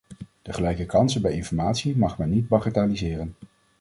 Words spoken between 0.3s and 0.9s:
De gelijke